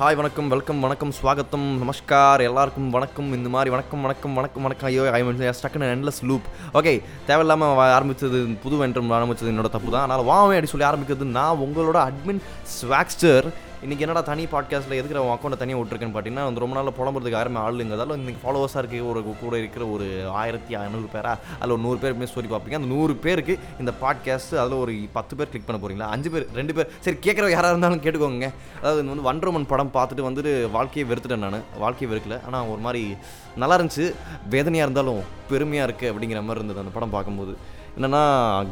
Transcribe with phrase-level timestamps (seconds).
[0.00, 4.88] Hi வணக்கம் welcome வணக்கம் ஸ்வாகத்தம் நமஸ்கார் எல்லாருக்கும் வணக்கம் இந்த மாதிரி வணக்கம் வணக்கம் வணக்கம் வணக்கம்.
[4.90, 6.46] ஐயோ ஐ மீன் ஸ்டக்னு என்லெஸ் லூப்
[6.78, 6.92] ஓகே
[7.26, 10.04] தேவையில்லாமல் ஆரம்பித்தது புது வென்றம் ஆரம்பித்தது என்னோட தப்பு தான்.
[10.04, 12.40] அதனால் வாவே அப்படி சொல்லி ஆரம்பிக்கிறது நான் உங்களோட அட்மின்
[12.76, 13.48] ஸ்வாக்ஸ்டர்
[13.84, 17.58] இன்றைக்கி என்னடா தனி பாட்காஸ்ட்டில் எதுக்கு உன் அக்கௌண்ட்டை தனியாக விட்டுருக்குன்னு பார்த்தீங்கன்னா வந்து ரொம்ப நாள் புலம்புறதுக்கு யாருமே
[17.58, 20.06] ஆள் இல்லைங்கிறதால இன்றைக்கி ஃபாலோவர்ஸாக இருக்க ஒரு கூட இருக்கிற ஒரு
[20.40, 22.78] ஆயிரத்தி ஐநூறு பேரா அதில் ஒரு நூறு பேர் சொல்லி ஸ்டோரி பார்ப்பீங்க.
[22.80, 26.74] அந்த நூறு பேருக்கு இந்த பாட்காஸ்ட் அதில் ஒரு பத்து பேர் கிளிக் பண்ண போகிறீங்களா அஞ்சு பேர் ரெண்டு
[26.74, 26.90] பேர்.
[27.00, 28.50] சரி கேட்குற யாராக இருந்தாலும் கேட்டுக்கோங்க.
[28.82, 31.66] அதாவது வந்து வண்டரமன் படம் பார்த்துட்டு வந்துட்டு வாழ்க்கையை வெறுத்துட்டேன் நான்.
[31.78, 32.38] வாழ்க்கையை வெறுக்கல.
[32.46, 33.16] ஆனால் ஒரு மாதிரி
[33.56, 34.14] நல்லா இருந்துச்சு.
[34.56, 37.54] வேதனையாக இருந்தாலும் பெருமையாக இருக்குது அப்படிங்கிற மாதிரி இருந்தது அந்த படம் பார்க்கும்போது.
[37.98, 38.22] என்னென்னா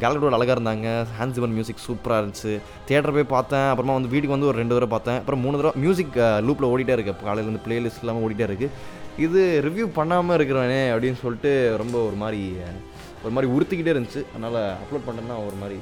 [0.01, 0.87] கேலரியோட அழகாக இருந்தாங்க.
[1.19, 2.53] ஹேண்ட்ஸிமன் மியூசிக் சூப்பராக இருந்துச்சு.
[2.87, 3.67] தேட்டர் போய் பார்த்தேன்.
[3.71, 5.19] அப்புறமா வந்து வீட்டுக்கு வந்து ஒரு ரெண்டு தடவை பார்த்தேன்.
[5.19, 6.15] அப்புறம் மூணு தடவை மியூசிக்
[6.47, 7.13] லூப்பில் ஓடிட்டே இருக்கு.
[7.15, 8.69] இப்போ காலையில் இருந்து பிளேலிஸ்ட் இல்லாமல் ஓடிட்டே இருக்குது
[9.25, 12.43] இது ரிவ்யூ பண்ணாமல் இருக்கிறானே அப்படின்னு சொல்லிட்டு ரொம்ப ஒரு மாதிரி
[13.23, 14.21] ஒரு மாதிரி உறுத்திக்கிட்டே இருந்துச்சு.
[14.35, 15.79] அதனால் அப்லோட் பண்ணேன்னா ஒரு மாதிரி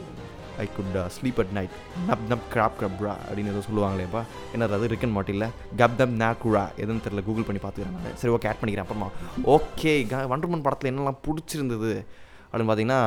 [0.59, 1.76] I good sleep at night
[2.09, 4.22] நப் நப் கிராப் கிரப்ரா அப்படின்னு எதுவும் சொல்லுவாங்களேப்பா.
[4.52, 4.88] என்ன அது?
[4.94, 5.47] ரிக்கன் மாட்டில்ல
[5.81, 7.23] கப் தப் நாக்குரா எதுன்னு தெரியல.
[7.28, 8.86] கூகுள் பண்ணி பார்த்துக்கிறேன் சரி ஓகே ஆட் பண்ணிக்கிறேன்.
[8.86, 9.09] அப்புறமா.
[9.56, 9.94] ஓகே
[10.34, 11.94] வண்டர்மன் படத்தில் என்னெல்லாம் பிடிச்சிருந்தது?
[12.52, 13.02] அப்படின்னு பார்த்தீங்கன்னா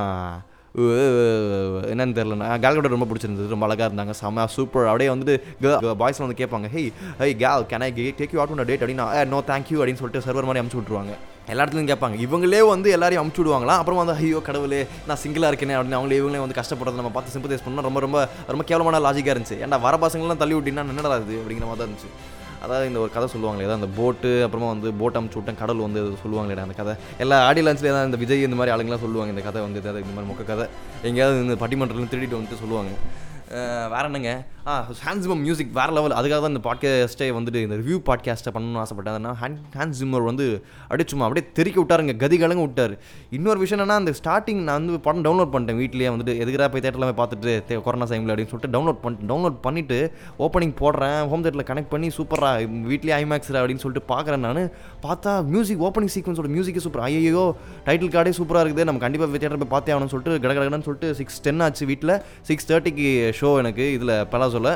[1.93, 5.35] என்னன்னு தெரில கேல்கோட ரொம்ப பிடிச்சிருந்தது ரொம்ப அழகாக இருந்தாங்க செம்ம சூப்பர் அப்படியே வந்துட்டு
[6.03, 6.83] பாய்ஸ்லாம் வந்து கேட்பாங்க hey
[7.21, 10.25] hi girl can I take you out on date அப்படின்னா eh, நோ தேங்க்யூ அப்படின்னு சொல்லிட்டு
[10.27, 11.15] சர்வர் மாதிரி அமுச்சு விட்ருவாங்க
[11.53, 12.17] எல்லா இடத்துலையும் கேட்பாங்க.
[12.27, 13.77] இவங்களே வந்து எல்லாரையும் அமுச்சு விடுவாங்களா?
[13.81, 17.65] அப்புறம் வந்து ஐயோ கடவுளே நான் சிங்கிளாக இருக்கேனே அப்படின்னு அவங்களே இவங்களே வந்து கஷ்டப்படுறது நம்ம பார்த்து சிம்பத்தைஸ்
[17.67, 18.19] பண்ணால் ரொம்ப ரொம்ப
[18.55, 19.59] ரொம்ப கேவலமான லாஜிக்காக இருந்துச்சு.
[19.65, 22.11] ஏன்னா வர பசங்களாம் தள்ளி விட்டினா என்னடா இது அப்படிங்கிற மாதிரி தான் இருந்துச்சு.
[22.65, 26.01] அதாவது இந்த ஒரு கதை சொல்லுவாங்களே ஏதாவது அந்த போட்டு அப்புறமா வந்து போட் அமுச்சு விட்டேன் கடல் வந்து
[26.25, 26.95] சொல்லுவாங்களே அந்த கதை.
[27.25, 30.31] எல்லா ஆடியோ லான்ச்சில் ஏதாவது இந்த விஜய் இந்த மாதிரி ஆளுங்களாம் சொல்லுவாங்க இந்த கதை வந்து இந்த மாதிரி
[30.33, 30.67] மொக்க கதை.
[31.09, 32.93] எங்கேயாவது இந்த பட்டிமன்றத்தில் திருடிட்டு வந்துட்டு சொல்லுவாங்க.
[33.93, 34.33] வேற என்னங்க
[34.71, 34.73] ஆ
[35.05, 39.15] ஹேண்ட்ஸிமம் மியூசிக் வேறு லெவல் அதுக்காக தான் இந்த பாட்காஸ்ட்டே வந்துட்டு இந்த ரிவ்யூ பாட்காஸ்ட்டை பண்ணணும்னு ஆசைப்பட்டேன்.
[39.17, 40.47] அதனால் ஹேண்ட் ஹேண்ட் ஜிம்மர் வந்து
[40.83, 42.15] அப்படியே சும்மா அப்படியே தெறிக்க விட்டாருங்க.
[42.23, 42.95] கதி கலங்க விட்டார்.
[43.37, 46.11] இன்னொரு விஷயம் என்னன்னா அந்த ஸ்டார்டிங் நான் வந்து படம் டவுன்லோட் பண்ணிட்டேன் வீட்லேயே.
[46.15, 49.99] வந்துட்டு எதுக்குறா போய் தேட்டரில் போய் பார்த்துட்டு கொரோனா டைமில் அப்படின்னு சொல்லிட்டு டவுன்லோட் பண்ணிட்டு டவுன்லோட் பண்ணிவிட்டு
[50.47, 51.19] ஓப்பனிங் போடுறேன்.
[51.33, 54.63] ஹோம் தேட்டரில் கனெக்ட் பண்ணி சூப்பராக வீட்லேயே ஐமேக்ஸ் அப்படின்னு சொல்லிட்டு பார்க்குறேன் நான்.
[55.07, 57.45] பார்த்தா மியூசிக் ஓப்பனிங் சீக்வன்ஸோட மியூசிக்கே சூப்பர் ஐயோ
[57.89, 58.89] டைட்டில் கார்டே சூப்பராக இருக்குது.
[58.91, 62.17] நம்ம கண்டிப்பாக தேட்டர் போய் பார்த்தே ஆகணும்னு சொல்லிட்டு கடகடன்னு சொல்லிட்டு சிக்ஸ் டென் ஆச்சு வீட்டில்
[62.51, 63.09] சிக்ஸ் தேர்ட்டிக்கு
[63.41, 64.73] ஷோ எனக்கு இதில் பலாசோவில்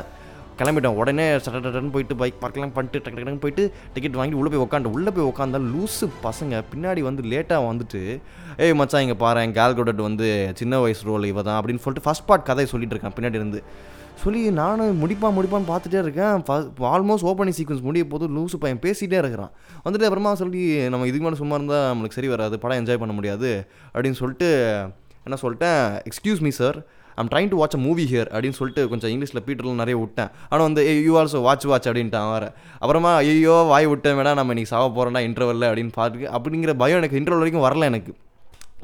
[0.59, 0.97] கிளம்பிட்டோம்.
[1.01, 5.11] உடனே சட்டன்னு போயிட்டு பைக் பார்க்கலாம் பண்ணிட்டு டக்கு டக்குன்னு போயிட்டு டிக்கெட் வாங்கி உள்ளே போய் உட்காந்து உள்ளே
[5.15, 6.61] போய் உட்காந்தா லூஸு பசங்க.
[6.73, 8.01] பின்னாடி வந்து லேட்டாக வந்துட்டு
[8.65, 10.29] ஏய் மச்சான் இங்கே பாரு கேல் கோடட் வந்து
[10.61, 13.61] சின்ன வயசு ரோல் இவ தான் அப்படின்னு சொல்லிட்டு ஃபஸ்ட் பார்ட் கதையை சொல்லிட்டு இருக்கேன் பின்னாடி இருந்து.
[14.23, 16.35] சொல்லி நானும் முடிப்பான் முடிப்பான்னு பார்த்துட்டே இருக்கேன்.
[16.95, 19.51] ஆல்மோஸ்ட் ஓப்பனிங் சீக்வன்ஸ் முடிய போது லூஸு பையன் பேசிகிட்டே இருக்கிறான்.
[19.85, 20.61] வந்துட்டு அப்புறமா சொல்லி
[20.93, 22.57] நம்ம இதுக்கு மேலே சும்மா இருந்தால் நம்மளுக்கு சரி வராது.
[22.63, 23.51] படம் என்ஜாய் பண்ண முடியாது.
[23.93, 24.49] அப்படின்னு சொல்லிட்டு
[25.27, 26.79] என்ன சொல்லிட்டேன் excuse me sir
[27.21, 30.31] I'm trying to watch a movie here அப்படின்னு சொல்லிட்டு கொஞ்சம் இங்கிலீஷில் பீட்டர்லாம் நிறைய விட்டேன்.
[30.49, 32.49] ஆனால் வந்து யூ ஆல்சோ வாட்ச் வாட்ச் அப்படின்ட்டான் வேறு
[32.83, 37.19] அப்புறமா ஐயோ வாய் விட்டேன் வேணா நம்ம இன்றைக்கி சாவ போகிறோம்னா இன்டர்வலில் அப்படின்னு பார்த்துக்கு அப்படிங்கிற பயம் எனக்கு
[37.21, 38.13] இன்டர்வல் வரைக்கும் வரல எனக்கு.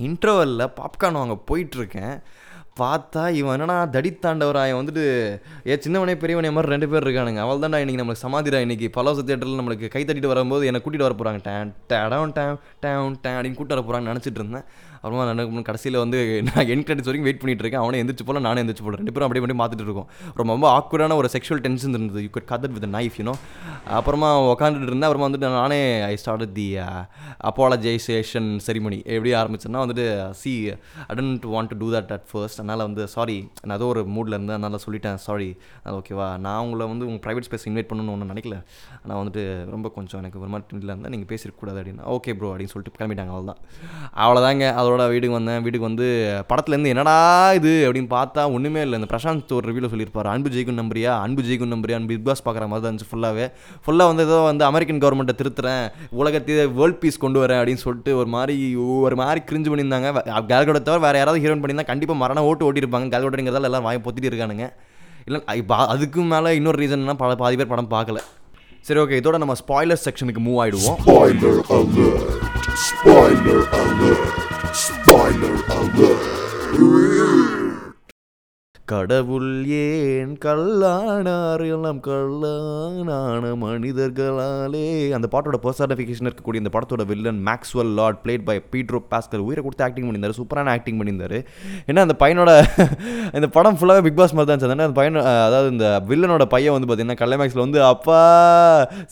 [0.09, 2.15] இன்டர்வலில் பாப்கார்ன் வாங்க போயிட்டுருக்கேன்.
[2.79, 5.03] பார்த்தா இவன் என்னன்னா தடித்தாண்டவராயன் வந்துட்டு
[5.69, 7.41] ஏ சின்னவனே பெரியவனே மாதிரி ரெண்டு பேர் இருக்கானுங்க.
[7.45, 11.15] அவள் தான் இன்றைக்கி நம்மளுக்கு சமாதிரா இன்றைக்கி பலோச தேட்டரில் நம்மளுக்கு கை தட்டிட்டு வரும்போது என்னை கூட்டிகிட்டு வர
[11.19, 14.65] போகிறாங்க டேன் டேன் டேம் டேன் டேன் அப்படின்னு கூட்டிட்டு வர போகிறாங்கன்னு நினச்சிட்டு இருந்தேன்.
[15.01, 17.83] அப்புறமா நான் கடைசியில் வந்து நான் என் கிரெடிட்ஸ் வரைக்கும் வெயிட் பண்ணிட்டு இருக்கேன்.
[17.83, 20.09] அவனே எந்திரிச்சு போல நானே எந்திரிச்சு போல ரெண்டு பேரும் அப்படியே பண்ணி பார்த்துட்டு இருக்கோம்.
[20.39, 22.21] ரொம்ப ரொம்ப ஒரு செக்ஷுவல் டென்ஷன் இருந்தது.
[22.25, 23.33] You could cut that with knife you know
[23.99, 25.07] அப்புறமா உட்காந்துட்டு இருந்தேன்.
[25.07, 25.79] அப்புறமா வந்துட்டு நானே
[26.09, 26.67] ஐ ஸ்டார்ட் தி
[27.49, 30.05] அப்பாலஜைசேஷன் செரிமனி எப்படி ஆரம்பிச்சேன்னா வந்துட்டு
[30.41, 30.53] see
[31.09, 33.37] I don't want to do that at first அதனால் வந்து சாரி
[33.67, 34.57] நான் ஏதோ ஒரு மூடில் இருந்தேன்.
[34.59, 35.49] அதனால் சொல்லிட்டேன் சாரி
[35.97, 38.57] ஓகேவா நான் உங்களை வந்து உங்கள் ப்ரைவேட் ஸ்பேஸ் இன்வைட் பண்ணணும்னு ஒன்றும் நினைக்கல.
[39.01, 39.43] ஆனால் வந்துட்டு
[39.75, 43.33] ரொம்ப கொஞ்சம் எனக்கு ஒரு மாதிரி இல்லை இருந்தால் நீங்கள் பேசிருக்கக்கூடாது அப்படின்னா ஓகே ப்ரோ அப்படின்னு சொல்லிட்டு கிளம்பிட்டாங்க.
[43.35, 43.61] அவ்வளோதான்
[44.23, 45.61] அவ்வளோதாங்க அதோட வீட்டுக்கு வந்தேன்.
[45.63, 46.07] வீட்டுக்கு வந்து
[46.49, 47.15] படத்துலேருந்து என்னடா
[47.59, 48.95] இது அப்படின்னு பார்த்தா ஒன்றுமே இல்லை.
[48.99, 50.29] இந்த பிரசாந்த் ஒரு ரிவியூவில் சொல்லியிருப்பார்.
[50.33, 51.99] அன்பு ஜெயிக்கும் நம்பரியா அன்பு ஜெயிக்கும் நம்புறியா?
[52.11, 53.45] பிக் பாஸ் பார்க்குற மாதிரி தான் இருந்துச்சு ஃபுல்லாகவே
[53.85, 55.85] ஃபுல்லாக வந்து ஏதோ வந்து அமெரிக்கன் கவர்மெண்ட்டை திருத்துறேன்.
[56.21, 58.57] உலகத்தையே வேர்ல்ட் பீஸ் கொண்டு வரேன் அப்படின்னு சொல்லிட்டு ஒரு மாதிரி
[59.07, 60.09] ஒரு மாதிரி கிரிஞ்சு பண்ணியிருந்தாங்க.
[60.51, 63.09] கேல்கோட தவிர வேறு யாராவது ஹீரோயின் பண்ணியிருந்தா கண்டிப்பாக மரணம் ஓட்டு ஓட்டியிருப்பாங்க.
[63.15, 64.67] கேல்கோடங்கிறதால எல்லாம் வாய் பொத்திட்டு இருக்கானுங்க.
[65.25, 68.21] இல்லை இப்போ அதுக்கு மேலே இன்னொரு ரீசன்னா பல பாதி பேர் படம் பார்க்கல.
[68.87, 70.97] சரி ஓகே இதோட நம்ம ஸ்பாய்லர் செக்ஷனுக்கு மூவ் ஆகிடுவோம்
[74.73, 77.60] Spoiler alert!
[78.91, 79.51] கடவுள்
[79.81, 84.85] ஏன் கல்லானார் எல்லாம் கல்லானான மனிதர்களாலே.
[85.17, 89.85] அந்த பாட்டோட பர்சானிஃபிகேஷன் இருக்கக்கூடிய இந்த படத்தோட villain Maxwell Lord played by Pedro Pascal உயிரை கொடுத்து
[89.87, 91.37] ஆக்டிங் பண்ணியிருந்தார் சூப்பரான ஆக்டிங் பண்ணியிருந்தார்.
[91.89, 92.51] ஏன்னா அந்த பையனோட
[93.39, 94.87] இந்த படம் ஃபுல்லாகவே பிக் பாஸ் மாதிரி தான் இருந்துச்சு.
[94.87, 98.21] அந்த பையன் அதாவது இந்த வில்லனோட பையன் வந்து பார்த்தீங்கன்னா கல்லைமேக்ஸில் வந்து அப்பா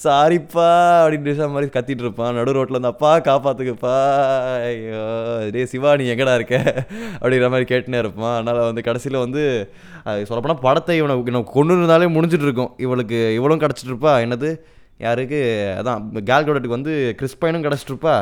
[0.06, 0.70] சாரிப்பா
[1.04, 2.34] அப்படின்னு மாதிரி கத்திட்டு இருப்பான்.
[2.40, 3.96] நடு ரோட்டில் வந்து அப்பா காப்பாத்துக்குப்பா
[4.68, 5.04] ஐயோ
[5.56, 6.58] டே சிவா நீ எங்கடா இருக்க?
[7.20, 8.36] அப்படிங்கிற மாதிரி கேட்டுனே இருப்பான்.
[8.38, 9.44] அதனால் வந்து கடைசியில் வந்து
[10.10, 14.52] அது சொல்லப்போனால் படத்தை இவனை இவனை கொண்டு இருந்தாலே முடிஞ்சிட்டு இருக்கும் இவளுக்கு இவளும் கிடச்சிட்டு இருப்பா என்னது?
[15.06, 15.40] யாருக்கு?
[15.80, 16.00] அதான்
[16.30, 18.16] கேல் கோடட்டுக்கு வந்து கிறிஸ்பைனும் கிடச்சிட்ருப்பா.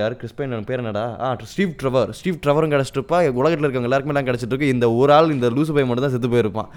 [0.00, 0.14] யார்?
[0.20, 1.04] கிறிஸ்பைன் பேர் என்னடா?
[1.24, 3.18] ஆ ஸ்டீவ் ட்ரவர் ஸ்டீவ் ட்ரவரும் கிடச்சிட்ருப்பா.
[3.40, 6.34] உலகத்தில் இருக்கவங்க எல்லாருக்குமே எல்லாம் கிடச்சிட்டு இருக்கு இந்த ஒரு ஆள் இந்த லூசு பை மட்டும் தான் செத்து
[6.34, 6.70] போயிருப்பான்.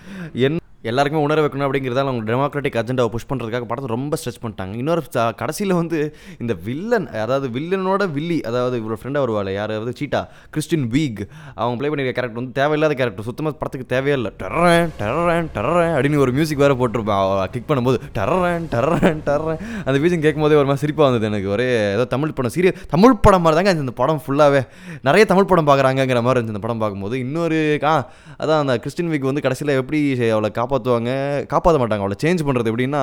[0.47, 4.73] என்ன எல்லாருக்குமே உணர வைக்கணும் அப்படிங்கிறதால அவங்க டெமோக்ராட்டிக் அஜெண்டாவை புஷ் பண்ணுறதுக்காக படத்தை ரொம்ப ஸ்ட்ரெச் பண்ணிட்டாங்க.
[4.81, 5.01] இன்னொரு
[5.41, 5.99] கடைசியில் வந்து
[6.43, 10.21] இந்த வில்லன் அதாவது வில்லனோட வில்லி அதாவது இவரோட ஃப்ரெண்டாக வருவாள் யாராவது சீட்டா?
[10.53, 11.21] கிறிஸ்டின் வீக்
[11.59, 14.31] அவங்க ப்ளே பண்ணிருக்க கேரக்டர் வந்து தேவையில்லாத கேரக்டர் சுத்தமாக படத்துக்கு தேவையே இல்லை.
[14.43, 17.21] டர்றேன் டர்றேன் அப்படின்னு ஒரு மியூசிக் வேறு போட்டிருப்பேன்.
[17.53, 21.49] கிளிக் பண்ணும்போது டர்றேன் டர்றேன் டர்றேன் அந்த மியூசிக் கேட்கும்போதே ஒரு மாதிரி சிரிப்பாக வந்தது எனக்கு.
[21.55, 24.63] ஒரே ஏதோ தமிழ் படம் சீரியஸ் தமிழ் படம் மாதிரி தாங்க இந்த படம் ஃபுல்லாகவே
[25.09, 27.15] நிறைய தமிழ் படம் பார்க்குறாங்கங்கிற மாதிரி இருந்துச்சு இந்த படம் பார்க்கும்போது.
[27.25, 27.95] இன்னொரு கா
[28.43, 30.01] அதான் அந்த கிறிஸ்டின் வீக் வந்து கடைசியில் எப்படி
[30.35, 31.11] அவளை காப்பாற்றுவாங்க
[31.47, 32.17] காப்பாற்ற மாட்டாங்க அவளை.
[32.23, 33.01] சேஞ்ச் பண்ணுறது எப்படின்னா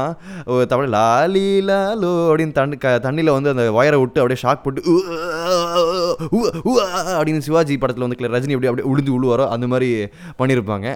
[0.50, 4.82] ஒரு தமிழ் லாலி லாலோ அப்படின்னு தண்ணி க தண்ணியில் வந்து அந்த ஒயரை விட்டு அப்படியே ஷாக் போட்டு
[6.31, 6.72] உ, உ,
[7.14, 9.90] அப்படின்னு சிவாஜி படத்தில் வந்து ரஜினி எப்படி அப்படியே உளுந்து உழுவாரோ அந்த மாதிரி
[10.38, 10.88] பண்ணியிருப்பாங்க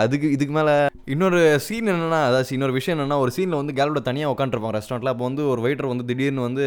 [0.00, 0.74] அதுக்கு இதுக்கு மேலே
[1.06, 5.24] இன்னொரு சீன் என்னென்னா அதாவது இன்னொரு விஷயம் என்னென்னா ஒரு சீனில் வந்து கேலோட தனியாக உட்காந்துருப்பாங்க ரெஸ்டாரண்ட்டில் அப்போ
[5.24, 6.64] வந்து ஒரு வெயிட்டர் வந்து திடீர்னு வந்து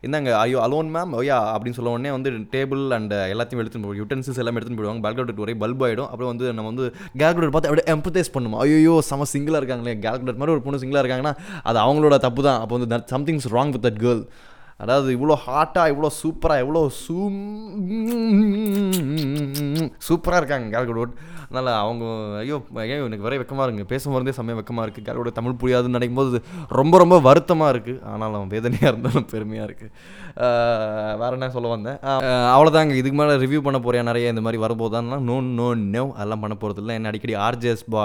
[0.00, 4.40] என்னங்க ஐயோ அலோன் மேம் ஐயா அப்படின்னு சொல்ல உடனே வந்து டேபிள் அண்ட் எல்லாத்தையும் எடுத்துன்னு போய் யூட்டன்சில்ஸ்
[4.42, 5.04] எல்லாமே எடுத்துன்னு போயிடுவாங்க.
[5.06, 6.86] பல்கோட் ஒரே பல்ப் ஆகிடும் அப்புறம் வந்து நம்ம வந்து
[7.18, 8.58] கேல்குலேட்டர் பார்த்து அப்படியே எம்பத்தைஸ் பண்ணுமா.
[8.64, 12.76] ஐயோ செம சிங்கிளாக இருக்காங்களே கேல்குலேட் மாதிரி ஒரு பொண்ணு சிங்கிளாக இருக்காங்கன்னா அது அவங்களோட தப்பு தான் அப்போ
[12.78, 14.22] வந்து somethings wrong with that girl
[14.82, 17.16] அதாவது இவ்வளோ ஹாட்டாக இவ்வளோ சூப்பராக இவ்வளோ சூ
[20.06, 21.12] சூப்பராக இருக்காங்க கேல்குடோட்
[21.44, 22.04] அதனால் அவங்க
[22.42, 23.86] ஐயோ ஐயோ எனக்கு வரைய வெக்கமாக இருக்குங்க.
[23.92, 26.40] பேசும்போதே செம்மையாக வெக்கமாக இருக்குது கேல்குடோ தமிழ் புரியாதுன்னு நினைக்கும் போது
[26.78, 29.92] ரொம்ப ரொம்ப வருத்தமாக இருக்குது ஆனாலும் வேதனையாக இருந்தாலும் பெருமையாக இருக்குது
[31.20, 31.98] வேறு என்ன சொல்ல வந்தேன்?
[32.54, 36.56] அவ்வளோதாங்க இதுக்கு மேலே ரிவ்யூ பண்ண போகிறேன் நிறைய இந்த மாதிரி வரப்போதான்னா நோ நோ நோ அதெல்லாம் பண்ண
[36.62, 36.96] போகிறது இல்லை.
[36.98, 38.04] என்ன அடிக்கடி ஆர்ஜேஎஸ் பா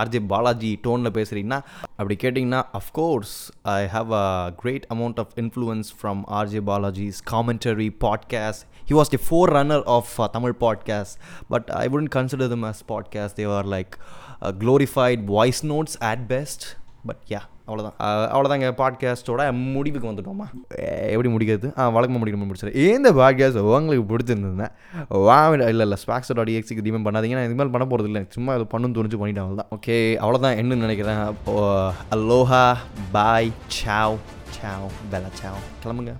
[0.00, 1.60] ஆர்ஜே பாலாஜி டோனில் பேசுகிறீங்கன்னா
[1.98, 3.36] அப்படி கேட்டிங்கன்னா of course
[3.76, 4.26] I have a
[4.62, 10.27] great amount of influence from RJ Balaji's commentary podcast he was the forerunner of uh,
[10.27, 11.17] Tamil podcast,
[11.49, 13.33] but I wouldn't consider them as podcasts.
[13.33, 13.97] They were like
[14.41, 16.75] uh, glorified voice notes at best.
[17.05, 17.93] But yeah அவ்வளோதான்
[18.33, 20.45] அவ்வளோதாங்க பாட்காஸ்ட்டோட முடிவுக்கு வந்துட்டோமா
[20.81, 24.67] அஹ் எப்படி முடிக்கிறது ஆ வழக்கமாக முடிக்கணும் முடிச்சிரு இந்த podcast உங்களுக்கு பிடிச்சிருந்ததுன்னா
[25.07, 28.63] வா இல்லை இல்லை ஸ்பாக்ஸோட எக்ஸிக்கு தீபம் பண்ணாதீங்க நான் இதுக்கு மேலே பண்ண போகிறது இல்லை சும்மா இது
[28.63, 31.35] பண்ணணும்னு தோணுச்சு பண்ணிட்டேன் அவ்வளோதான் ஓகே அவ்வளோதான் என்னன்னு நினைக்கிறேன்
[32.11, 32.75] aloha
[33.11, 34.17] bye ciao
[34.54, 36.14] ciao bella ciao கிளம்புங்க